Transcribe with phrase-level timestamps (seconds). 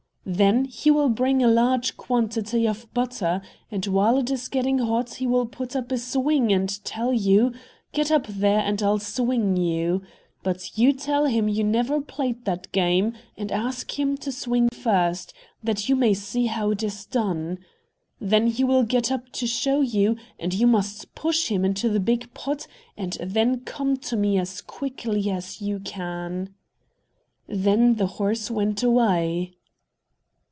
[0.23, 5.15] "Then he will bring a large quantity of butter, and while it is getting hot
[5.15, 7.51] he will put up a swing and say to you,
[7.91, 10.03] 'Get up there, and I'll swing you.'
[10.43, 14.69] But you tell him you never played at that game, and ask him to swing
[14.69, 15.33] first,
[15.63, 17.57] that you may see how it is done.
[18.21, 21.99] Then he will get up to show you; and you must push him into the
[21.99, 26.53] big pot, and then come to me as quickly as you can."
[27.47, 29.53] Then the horse went away.